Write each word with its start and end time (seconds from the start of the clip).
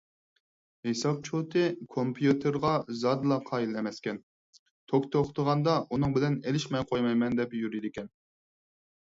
ھېساب 0.87 1.17
چوتى 1.27 1.65
كومپيۇتېرغا 1.95 2.71
زادىلا 3.01 3.37
قايىل 3.51 3.77
ئەمەسكەن، 3.83 4.19
توك 4.93 5.07
توختىغاندا 5.17 5.77
ئۇنىڭ 5.91 6.17
بىلەن 6.17 6.41
ئېلىشماي 6.47 6.89
قويمايمەن 6.95 7.39
دەپ 7.43 7.57
يۈرىدىكەن. 7.61 8.11